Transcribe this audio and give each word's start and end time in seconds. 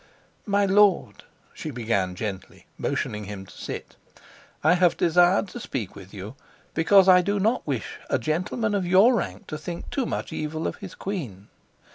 "My 0.47 0.65
lord," 0.65 1.25
she 1.53 1.69
began 1.69 2.15
gently, 2.15 2.65
motioning 2.75 3.25
him 3.25 3.45
to 3.45 3.51
sit, 3.55 3.97
"I 4.63 4.73
have 4.73 4.97
desired 4.97 5.47
to 5.49 5.59
speak 5.59 5.95
with 5.95 6.11
you, 6.11 6.35
because 6.73 7.07
I 7.07 7.21
do 7.21 7.39
not 7.39 7.67
wish 7.67 7.99
a 8.09 8.17
gentleman 8.17 8.73
of 8.73 8.83
your 8.83 9.13
rank 9.13 9.45
to 9.45 9.59
think 9.59 9.91
too 9.91 10.07
much 10.07 10.33
evil 10.33 10.65
of 10.65 10.77
his 10.77 10.95
queen. 10.95 11.49